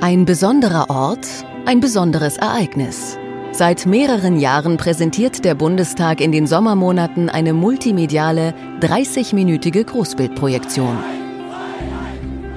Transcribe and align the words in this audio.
Ein 0.00 0.26
besonderer 0.26 0.90
Ort, 0.90 1.26
ein 1.66 1.80
besonderes 1.80 2.36
Ereignis. 2.36 3.18
Seit 3.50 3.84
mehreren 3.84 4.38
Jahren 4.38 4.76
präsentiert 4.76 5.44
der 5.44 5.56
Bundestag 5.56 6.20
in 6.20 6.30
den 6.30 6.46
Sommermonaten 6.46 7.28
eine 7.28 7.52
multimediale, 7.52 8.54
30-minütige 8.80 9.82
Großbildprojektion. 9.82 10.96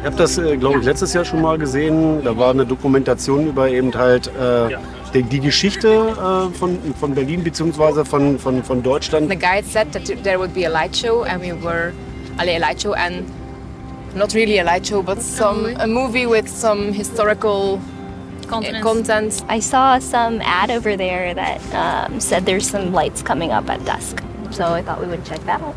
Ich 0.01 0.05
habe 0.05 0.15
das, 0.17 0.37
äh, 0.37 0.55
glaube 0.55 0.79
ich, 0.79 0.85
letztes 0.85 1.13
Jahr 1.13 1.25
schon 1.25 1.41
mal 1.41 1.57
gesehen. 1.57 2.23
Da 2.23 2.37
war 2.37 2.51
eine 2.51 2.63
Dokumentation 2.63 3.47
über 3.47 3.67
eben 3.67 3.91
halt 3.95 4.27
äh, 4.27 4.77
die, 5.15 5.23
die, 5.23 5.39
Geschichte 5.39 5.87
äh, 5.87 6.55
von, 6.55 6.77
von 6.99 7.15
Berlin 7.15 7.43
bzw. 7.43 8.05
Von, 8.05 8.37
von, 8.37 8.63
von 8.63 8.83
Deutschland. 8.83 9.31
The 9.31 9.35
guide 9.35 9.65
said 9.65 9.91
that 9.93 10.03
there 10.23 10.37
would 10.37 10.53
be 10.53 10.67
a 10.67 10.69
light 10.69 10.95
show 10.95 11.23
and 11.23 11.41
we 11.41 11.53
were 11.53 11.91
a 12.37 12.59
light 12.59 12.79
show 12.79 12.93
and 12.93 13.25
not 14.15 14.33
really 14.33 14.59
a 14.59 14.63
light 14.63 14.85
show, 14.85 15.01
but 15.01 15.21
some 15.21 15.65
a 15.79 15.87
movie 15.87 16.25
with 16.25 16.47
some 16.47 16.93
historical 16.93 17.79
content. 18.47 18.83
content. 18.83 19.43
I 19.47 19.59
saw 19.59 19.99
some 19.99 20.41
ad 20.41 20.71
over 20.71 20.97
there 20.97 21.33
that 21.33 21.59
um, 21.73 22.19
said 22.19 22.45
there's 22.45 22.69
some 22.69 22.91
lights 22.91 23.23
coming 23.23 23.51
up 23.51 23.69
at 23.69 23.83
dusk, 23.85 24.21
so 24.51 24.65
I 24.65 24.81
thought 24.81 24.99
we 25.01 25.07
would 25.07 25.25
check 25.25 25.43
that 25.45 25.61
out. 25.61 25.75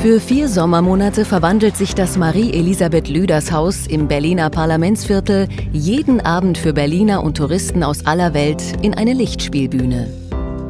Für 0.00 0.20
vier 0.20 0.48
Sommermonate 0.48 1.24
verwandelt 1.24 1.76
sich 1.76 1.92
das 1.92 2.16
Marie-Elisabeth 2.16 3.08
Lüders 3.08 3.50
Haus 3.50 3.88
im 3.88 4.06
Berliner 4.06 4.48
Parlamentsviertel 4.48 5.48
jeden 5.72 6.20
Abend 6.20 6.56
für 6.56 6.72
Berliner 6.72 7.24
und 7.24 7.36
Touristen 7.36 7.82
aus 7.82 8.06
aller 8.06 8.32
Welt 8.32 8.62
in 8.80 8.94
eine 8.94 9.12
Lichtspielbühne. 9.12 10.08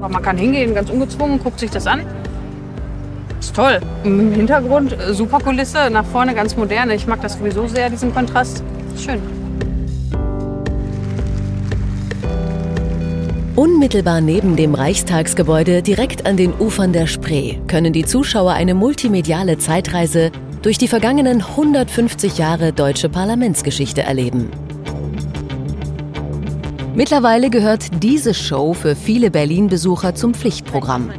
Man 0.00 0.22
kann 0.22 0.38
hingehen, 0.38 0.74
ganz 0.74 0.88
ungezwungen, 0.88 1.38
guckt 1.42 1.60
sich 1.60 1.70
das 1.70 1.86
an 1.86 2.06
ist 3.40 3.54
toll. 3.54 3.80
Im 4.04 4.32
Hintergrund 4.32 4.92
äh, 4.92 5.14
super 5.14 5.38
Kulisse, 5.38 5.90
nach 5.90 6.04
vorne 6.04 6.34
ganz 6.34 6.56
moderne. 6.56 6.94
Ich 6.94 7.06
mag 7.06 7.20
das 7.22 7.34
sowieso 7.34 7.66
sehr, 7.66 7.90
diesen 7.90 8.12
Kontrast. 8.12 8.62
Schön. 8.96 9.20
Unmittelbar 13.56 14.20
neben 14.20 14.54
dem 14.54 14.74
Reichstagsgebäude, 14.74 15.82
direkt 15.82 16.26
an 16.26 16.36
den 16.36 16.52
Ufern 16.54 16.92
der 16.92 17.08
Spree, 17.08 17.56
können 17.66 17.92
die 17.92 18.04
Zuschauer 18.04 18.52
eine 18.52 18.74
multimediale 18.74 19.58
Zeitreise 19.58 20.30
durch 20.62 20.78
die 20.78 20.86
vergangenen 20.86 21.42
150 21.42 22.38
Jahre 22.38 22.72
deutsche 22.72 23.08
Parlamentsgeschichte 23.08 24.02
erleben. 24.02 24.48
Mittlerweile 26.94 27.50
gehört 27.50 28.02
diese 28.02 28.34
Show 28.34 28.74
für 28.74 28.96
viele 28.96 29.30
Berlin-Besucher 29.30 30.14
zum 30.14 30.34
Pflichtprogramm. 30.34 31.10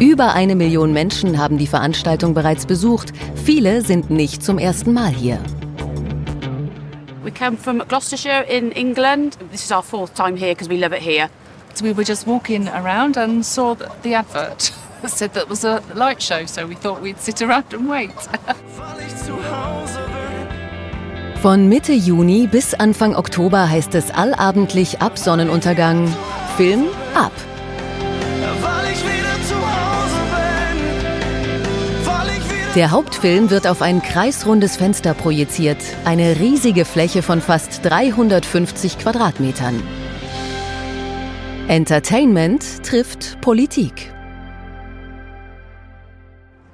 Über 0.00 0.32
eine 0.32 0.56
Million 0.56 0.94
Menschen 0.94 1.36
haben 1.36 1.58
die 1.58 1.66
Veranstaltung 1.66 2.32
bereits 2.32 2.64
besucht. 2.64 3.12
Viele 3.44 3.82
sind 3.82 4.08
nicht 4.08 4.42
zum 4.42 4.58
ersten 4.58 4.94
Mal 4.94 5.10
hier. 5.10 5.38
We 7.22 7.30
came 7.30 7.58
from 7.58 7.82
Gloucestershire 7.86 8.44
in 8.48 8.72
England. 8.72 9.36
This 9.52 9.62
is 9.62 9.70
our 9.70 9.82
fourth 9.82 10.14
time 10.14 10.38
here 10.38 10.54
because 10.54 10.70
we 10.70 10.78
love 10.78 10.96
it 10.96 11.02
here. 11.02 11.28
So 11.74 11.84
we 11.84 11.94
were 11.94 12.02
just 12.02 12.26
walking 12.26 12.66
around 12.68 13.18
and 13.18 13.44
saw 13.44 13.76
the 14.02 14.14
advert. 14.14 14.72
It 15.02 15.10
said 15.10 15.34
that 15.34 15.48
was 15.48 15.64
a 15.64 15.82
light 15.94 16.22
show, 16.22 16.46
so 16.46 16.66
we 16.66 16.74
thought 16.74 17.02
we'd 17.02 17.18
sit 17.18 17.42
around 17.42 17.72
and 17.72 17.88
wait. 17.88 18.10
Von 21.42 21.68
Mitte 21.68 21.92
Juni 21.92 22.46
bis 22.46 22.74
Anfang 22.74 23.16
Oktober 23.16 23.70
heißt 23.70 23.94
es 23.94 24.10
allabendlich 24.10 25.00
ab 25.00 25.18
Sonnenuntergang 25.18 26.06
Film 26.56 26.86
ab. 27.14 27.32
Der 32.76 32.92
Hauptfilm 32.92 33.50
wird 33.50 33.66
auf 33.66 33.82
ein 33.82 34.00
kreisrundes 34.00 34.76
Fenster 34.76 35.12
projiziert, 35.12 35.78
eine 36.04 36.38
riesige 36.38 36.84
Fläche 36.84 37.20
von 37.20 37.40
fast 37.40 37.84
350 37.84 38.96
Quadratmetern. 38.96 39.82
Entertainment 41.66 42.84
trifft 42.84 43.40
Politik. 43.40 44.12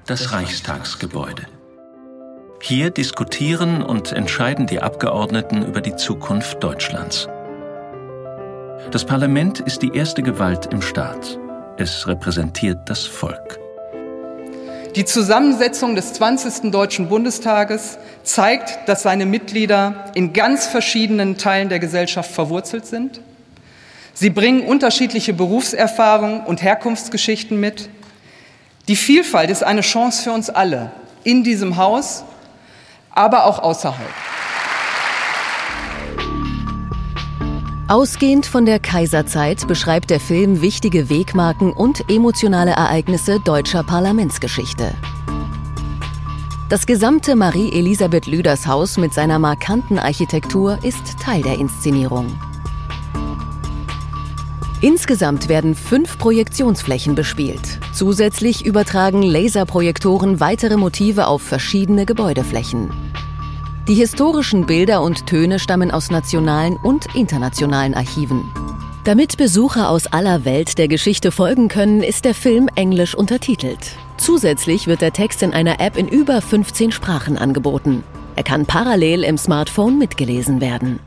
Das 0.05 0.33
Reichstagsgebäude. 0.33 1.47
Hier 2.61 2.91
diskutieren 2.91 3.83
und 3.83 4.13
entscheiden 4.13 4.67
die 4.67 4.83
Abgeordneten 4.83 5.65
über 5.65 5.81
die 5.81 5.97
Zukunft 5.97 6.63
Deutschlands. 6.63 7.27
Das 8.91 9.07
Parlament 9.07 9.61
ist 9.61 9.81
die 9.81 9.95
erste 9.95 10.23
Gewalt 10.23 10.67
im 10.67 10.83
Staat. 10.83 11.39
Es 11.79 12.07
repräsentiert 12.07 12.81
das 12.85 13.07
Volk. 13.07 13.66
Die 14.97 15.05
Zusammensetzung 15.05 15.95
des 15.95 16.15
20. 16.15 16.71
Deutschen 16.71 17.11
Bundestages 17.11 17.99
zeigt, 18.23 18.89
dass 18.89 19.03
seine 19.03 19.27
Mitglieder 19.27 20.07
in 20.15 20.33
ganz 20.33 20.65
verschiedenen 20.67 21.37
Teilen 21.37 21.69
der 21.69 21.81
Gesellschaft 21.81 22.31
verwurzelt 22.31 22.87
sind. 22.87 23.21
Sie 24.15 24.31
bringen 24.31 24.63
unterschiedliche 24.63 25.35
Berufserfahrungen 25.35 26.41
und 26.47 26.63
Herkunftsgeschichten 26.63 27.61
mit. 27.61 27.91
Die 28.89 28.97
Vielfalt 28.97 29.51
ist 29.51 29.63
eine 29.63 29.83
Chance 29.83 30.23
für 30.23 30.33
uns 30.33 30.49
alle, 30.49 30.93
in 31.25 31.45
diesem 31.45 31.77
Haus, 31.77 32.25
aber 33.11 33.45
auch 33.45 33.59
außerhalb. 33.59 34.09
Ausgehend 37.89 38.47
von 38.47 38.67
der 38.67 38.81
Kaiserzeit 38.81 39.69
beschreibt 39.69 40.11
der 40.11 40.19
Film 40.19 40.61
wichtige 40.61 41.09
Wegmarken 41.09 41.73
und 41.73 42.11
emotionale 42.11 42.73
Ereignisse 42.73 43.39
deutscher 43.39 43.85
Parlamentsgeschichte. 43.85 44.93
Das 46.69 46.87
gesamte 46.87 47.37
Marie-Elisabeth 47.37 48.27
Lüders 48.27 48.67
Haus 48.67 48.97
mit 48.97 49.15
seiner 49.15 49.39
markanten 49.39 50.01
Architektur 50.01 50.81
ist 50.83 51.21
Teil 51.23 51.43
der 51.43 51.61
Inszenierung. 51.61 52.27
Insgesamt 54.81 55.49
werden 55.49 55.77
fünf 55.77 56.19
Projektionsflächen 56.19 57.15
bespielt. 57.15 57.79
Zusätzlich 57.93 58.67
übertragen 58.67 59.23
Laserprojektoren 59.23 60.41
weitere 60.41 60.77
Motive 60.77 61.29
auf 61.29 61.41
verschiedene 61.41 62.05
Gebäudeflächen. 62.05 62.91
Die 63.89 63.95
historischen 63.95 64.67
Bilder 64.67 65.01
und 65.01 65.27
Töne 65.27 65.61
stammen 65.61 65.93
aus 65.93 66.11
nationalen 66.11 66.77
und 66.77 67.15
internationalen 67.15 67.95
Archiven. 67.95 68.53
Damit 69.05 69.37
Besucher 69.37 69.91
aus 69.91 70.09
aller 70.09 70.45
Welt 70.45 70.77
der 70.79 70.89
Geschichte 70.89 71.31
folgen 71.31 71.69
können, 71.69 72.03
ist 72.03 72.25
der 72.25 72.35
Film 72.35 72.69
englisch 72.75 73.15
untertitelt. 73.15 73.79
Zusätzlich 74.17 74.89
wird 74.89 75.03
der 75.03 75.13
Text 75.13 75.41
in 75.45 75.53
einer 75.53 75.79
App 75.79 75.97
in 75.97 76.09
über 76.09 76.43
15 76.43 76.91
Sprachen 76.91 77.39
angeboten. 77.39 78.03
Er 78.35 78.43
kann 78.43 78.67
parallel 78.67 79.23
im 79.23 79.39
Smartphone 79.39 79.99
mitgelesen 79.99 80.61
werden. 80.61 80.99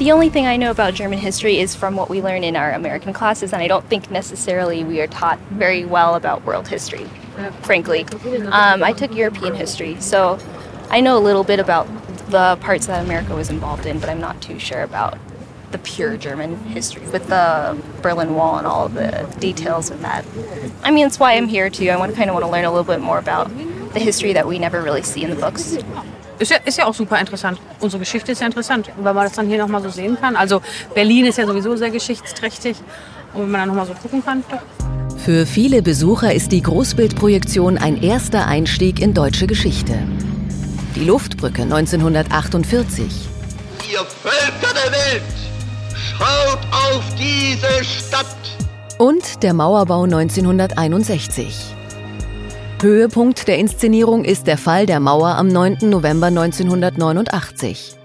The 0.00 0.12
only 0.12 0.28
thing 0.28 0.46
I 0.46 0.56
know 0.56 0.70
about 0.70 0.96
German 0.96 1.20
history 1.20 1.60
is 1.60 1.76
from 1.76 1.96
what 1.96 2.10
we 2.10 2.20
learn 2.20 2.42
in 2.42 2.56
our 2.56 2.72
American 2.74 3.12
classes, 3.12 3.52
and 3.52 3.62
I 3.62 3.68
don't 3.68 3.88
think 3.88 4.10
necessarily 4.10 4.84
we 4.84 5.00
are 5.00 5.06
taught 5.06 5.38
very 5.60 5.84
well 5.84 6.16
about 6.16 6.44
world 6.44 6.66
history, 6.66 7.06
frankly. 7.62 8.04
Um, 8.50 8.82
I 8.82 8.92
took 8.92 9.14
European 9.14 9.54
history, 9.54 9.96
so 10.00 10.40
I 10.90 11.00
know 11.00 11.16
a 11.16 11.24
little 11.24 11.44
bit 11.44 11.60
about 11.60 11.86
the 12.30 12.56
parts 12.60 12.86
that 12.86 13.04
America 13.04 13.34
was 13.34 13.50
involved 13.50 13.86
in, 13.86 13.98
but 13.98 14.08
I'm 14.08 14.20
not 14.20 14.40
too 14.40 14.58
sure 14.58 14.82
about 14.82 15.18
the 15.72 15.78
pure 15.78 16.16
German 16.16 16.56
history 16.66 17.02
with 17.12 17.26
the 17.28 17.76
Berlin 18.00 18.34
Wall 18.34 18.58
and 18.58 18.66
all 18.66 18.88
the 18.88 19.26
details 19.40 19.90
of 19.90 20.00
that. 20.02 20.24
I 20.84 20.90
mean, 20.90 21.04
that's 21.04 21.18
why 21.18 21.34
I'm 21.34 21.48
here 21.48 21.68
too. 21.68 21.90
I 21.90 21.96
want 21.96 22.14
kind 22.14 22.30
of 22.30 22.34
want 22.34 22.46
to 22.46 22.50
learn 22.50 22.64
a 22.64 22.70
little 22.70 22.84
bit 22.84 23.00
more 23.00 23.18
about 23.18 23.50
the 23.92 24.00
history 24.00 24.32
that 24.34 24.46
we 24.46 24.58
never 24.58 24.80
really 24.82 25.02
see 25.02 25.24
in 25.24 25.30
the 25.30 25.36
books. 25.36 25.76
Ist 26.38 26.50
ja, 26.50 26.58
ist 26.64 26.78
ja 26.78 26.86
auch 26.86 26.94
super 26.94 27.18
interessant. 27.18 27.58
Unsere 27.80 28.00
Geschichte 28.00 28.32
ist 28.32 28.40
ja 28.40 28.46
interessant, 28.46 28.90
weil 28.98 29.14
man 29.14 29.24
das 29.24 29.34
dann 29.34 29.46
hier 29.46 29.58
nochmal 29.58 29.82
so 29.82 29.88
sehen 29.88 30.16
kann. 30.20 30.36
Also 30.36 30.62
Berlin 30.94 31.26
ist 31.26 31.38
ja 31.38 31.46
sowieso 31.46 31.76
sehr 31.76 31.90
geschichtsträchtig 31.90 32.76
und 33.34 33.42
wenn 33.42 33.50
man 33.50 33.60
dann 33.60 33.68
nochmal 33.68 33.86
so 33.86 33.94
gucken 33.94 34.24
kann. 34.24 34.42
Doch. 34.50 34.60
Für 35.18 35.46
viele 35.46 35.80
Besucher 35.80 36.34
ist 36.34 36.52
die 36.52 36.62
Großbildprojektion 36.62 37.78
ein 37.78 38.02
erster 38.02 38.46
Einstieg 38.46 39.00
in 39.00 39.14
deutsche 39.14 39.46
Geschichte. 39.46 39.98
Die 40.94 41.04
Luftbrücke 41.04 41.62
1948. 41.62 43.28
Ihr 43.90 43.98
Völker 43.98 44.72
der 44.74 44.92
Welt, 44.92 45.22
schaut 46.16 46.60
auf 46.72 47.02
diese 47.18 47.84
Stadt. 47.84 48.36
Und 48.98 49.42
der 49.42 49.54
Mauerbau 49.54 50.04
1961. 50.04 51.74
Höhepunkt 52.80 53.48
der 53.48 53.58
Inszenierung 53.58 54.24
ist 54.24 54.46
der 54.46 54.58
Fall 54.58 54.86
der 54.86 55.00
Mauer 55.00 55.36
am 55.36 55.48
9. 55.48 55.78
November 55.82 56.28
1989. 56.28 57.96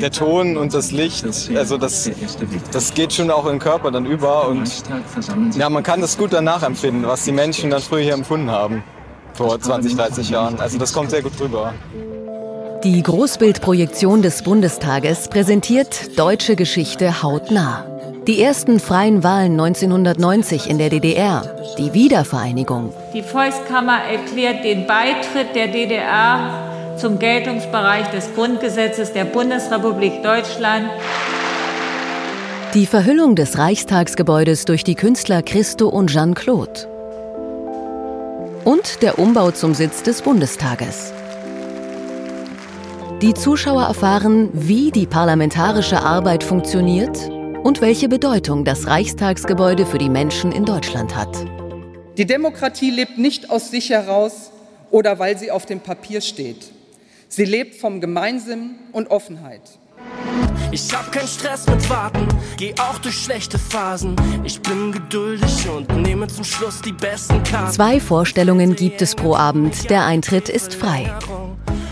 der 0.00 0.10
Ton 0.10 0.56
und 0.56 0.74
das 0.74 0.92
Licht, 0.92 1.24
also 1.54 1.78
das, 1.78 2.10
das 2.72 2.94
geht 2.94 3.12
schon 3.12 3.30
auch 3.30 3.44
in 3.46 3.52
den 3.52 3.58
Körper 3.58 3.90
dann 3.90 4.06
über 4.06 4.48
und 4.48 4.70
ja, 5.56 5.68
man 5.68 5.82
kann 5.82 6.00
das 6.00 6.16
gut 6.16 6.32
danach 6.32 6.62
empfinden, 6.62 7.04
was 7.06 7.24
die 7.24 7.32
Menschen 7.32 7.70
dann 7.70 7.80
früher 7.80 8.02
hier 8.02 8.14
empfunden 8.14 8.50
haben, 8.50 8.82
vor 9.34 9.58
20, 9.58 9.96
30 9.96 10.30
Jahren. 10.30 10.60
Also 10.60 10.78
das 10.78 10.92
kommt 10.92 11.10
sehr 11.10 11.22
gut 11.22 11.32
rüber. 11.40 11.72
Die 12.84 13.02
Großbildprojektion 13.02 14.22
des 14.22 14.42
Bundestages 14.42 15.28
präsentiert 15.28 16.18
deutsche 16.18 16.56
Geschichte 16.56 17.22
hautnah. 17.22 17.84
Die 18.26 18.42
ersten 18.42 18.80
freien 18.80 19.22
Wahlen 19.22 19.52
1990 19.52 20.68
in 20.68 20.78
der 20.78 20.90
DDR, 20.90 21.42
die 21.78 21.94
Wiedervereinigung. 21.94 22.92
Die 23.14 23.22
Volkskammer 23.22 23.98
erklärt 24.02 24.64
den 24.64 24.86
Beitritt 24.86 25.54
der 25.54 25.68
DDR 25.68 26.75
zum 26.96 27.18
Geltungsbereich 27.18 28.08
des 28.08 28.34
Grundgesetzes 28.34 29.12
der 29.12 29.24
Bundesrepublik 29.24 30.22
Deutschland. 30.22 30.88
Die 32.74 32.86
Verhüllung 32.86 33.36
des 33.36 33.58
Reichstagsgebäudes 33.58 34.64
durch 34.64 34.84
die 34.84 34.94
Künstler 34.94 35.42
Christo 35.42 35.88
und 35.88 36.10
Jean-Claude. 36.10 36.88
Und 38.64 39.02
der 39.02 39.18
Umbau 39.18 39.50
zum 39.50 39.74
Sitz 39.74 40.02
des 40.02 40.22
Bundestages. 40.22 41.12
Die 43.22 43.32
Zuschauer 43.32 43.84
erfahren, 43.84 44.50
wie 44.52 44.90
die 44.90 45.06
parlamentarische 45.06 46.00
Arbeit 46.00 46.44
funktioniert 46.44 47.16
und 47.62 47.80
welche 47.80 48.08
Bedeutung 48.08 48.64
das 48.64 48.86
Reichstagsgebäude 48.86 49.86
für 49.86 49.98
die 49.98 50.10
Menschen 50.10 50.52
in 50.52 50.64
Deutschland 50.64 51.16
hat. 51.16 51.34
Die 52.18 52.26
Demokratie 52.26 52.90
lebt 52.90 53.18
nicht 53.18 53.50
aus 53.50 53.70
sich 53.70 53.90
heraus 53.90 54.50
oder 54.90 55.18
weil 55.18 55.38
sie 55.38 55.50
auf 55.50 55.66
dem 55.66 55.80
Papier 55.80 56.20
steht. 56.20 56.75
Sie 57.28 57.44
lebt 57.44 57.74
vom 57.76 58.00
Gemeinsinn 58.00 58.76
und 58.92 59.10
Offenheit. 59.10 59.78
Ich 60.70 60.92
hab 60.94 61.10
keinen 61.12 61.28
Stress 61.28 61.66
mit 61.66 61.88
Warten, 61.88 62.26
geh 62.56 62.74
auch 62.78 62.98
durch 62.98 63.16
schlechte 63.16 63.58
Phasen. 63.58 64.16
Ich 64.44 64.60
bin 64.60 64.92
geduldig 64.92 65.68
und 65.68 66.02
nehme 66.02 66.26
zum 66.28 66.44
Schluss 66.44 66.80
die 66.82 66.92
besten 66.92 67.42
Karten. 67.42 67.72
Zwei 67.72 68.00
Vorstellungen 68.00 68.76
gibt 68.76 69.02
es 69.02 69.14
pro 69.14 69.34
Abend. 69.34 69.90
Der 69.90 70.04
Eintritt 70.04 70.48
ist 70.48 70.74
frei. 70.74 71.12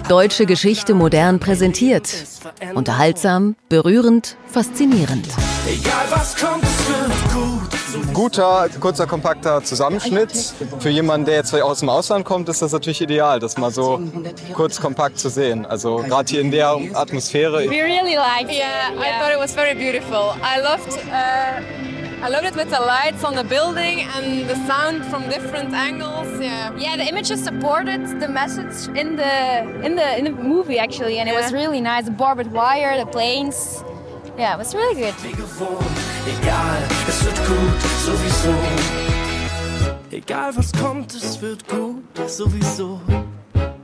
Deutsche 0.08 0.44
Geschichte 0.44 0.94
modern 0.94 1.40
präsentiert. 1.40 2.26
Unterhaltsam, 2.74 3.56
berührend, 3.68 4.36
faszinierend. 4.46 5.28
Egal 5.66 6.06
was 6.10 6.36
kommt, 6.36 6.62
es 6.62 6.88
wird 6.88 7.32
gut. 7.32 7.83
Guter, 8.12 8.68
kurzer, 8.80 9.06
kompakter 9.06 9.62
Zusammenschnitt. 9.62 10.32
Für 10.78 10.88
jemanden, 10.88 11.26
der 11.26 11.36
jetzt 11.36 11.54
aus 11.54 11.80
dem 11.80 11.88
Ausland 11.88 12.24
kommt, 12.24 12.48
ist 12.48 12.62
das 12.62 12.72
natürlich 12.72 13.00
ideal, 13.00 13.38
das 13.38 13.56
mal 13.56 13.70
so 13.70 14.00
kurz 14.54 14.80
kompakt 14.80 15.18
zu 15.18 15.28
sehen. 15.28 15.66
Also 15.66 15.96
gerade 15.96 16.30
hier 16.30 16.40
in 16.40 16.50
der 16.50 16.76
Atmosphäre. 16.94 17.68
We 17.68 17.82
really 17.82 18.14
liked 18.16 18.50
it. 18.50 18.58
Yeah, 18.58 18.90
I 18.96 19.20
thought 19.20 19.32
it 19.32 19.38
was 19.38 19.54
very 19.54 19.74
beautiful. 19.74 20.34
I 20.42 20.60
loved 20.60 20.92
uh, 21.06 21.60
I 22.24 22.30
loved 22.30 22.46
it 22.46 22.56
with 22.56 22.70
the 22.70 22.80
lights 22.80 23.22
on 23.22 23.34
the 23.34 23.44
building 23.44 24.06
and 24.16 24.48
the 24.48 24.56
sound 24.66 25.04
from 25.06 25.28
different 25.28 25.74
angles. 25.74 26.40
Yeah. 26.40 26.72
Yeah, 26.78 26.96
the 26.96 27.06
images 27.06 27.44
supported 27.44 28.18
the 28.18 28.28
message 28.28 28.88
in 28.96 29.16
the 29.16 29.84
in 29.84 29.94
the 29.96 30.18
in 30.18 30.24
the 30.24 30.30
movie 30.30 30.78
actually, 30.78 31.18
and 31.18 31.28
it 31.28 31.34
was 31.34 31.52
really 31.52 31.80
nice. 31.80 32.06
The 32.06 32.12
barbed 32.12 32.50
wire, 32.50 32.96
the 32.98 33.06
planes. 33.06 33.84
Yeah, 34.38 34.54
it 34.54 34.58
was 34.58 34.74
really 34.74 34.94
good. 34.94 36.03
Egal, 36.26 36.82
es 37.06 37.24
wird 37.24 37.36
gut, 37.46 37.80
sowieso. 38.06 38.54
Egal 40.10 40.56
was 40.56 40.72
kommt, 40.72 41.14
es 41.14 41.40
wird 41.42 41.68
gut, 41.68 42.04
sowieso. 42.26 43.00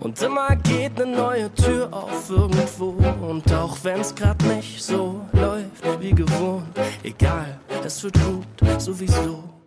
Und 0.00 0.22
immer 0.22 0.56
geht 0.56 1.00
eine 1.00 1.14
neue 1.14 1.52
Tür 1.54 1.92
auf 1.92 2.30
irgendwo. 2.30 2.96
Und 3.20 3.52
auch 3.52 3.76
wenn's 3.82 4.14
grad 4.14 4.42
nicht 4.44 4.82
so 4.82 5.20
läuft 5.32 6.00
wie 6.00 6.12
gewohnt, 6.12 6.78
egal, 7.02 7.58
es 7.84 8.02
wird 8.02 8.14
gut, 8.24 8.80
sowieso. 8.80 9.59